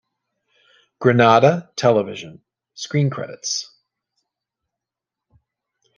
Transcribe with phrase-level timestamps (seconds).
[0.97, 2.41] Granada Television:
[2.73, 3.69] screen credits.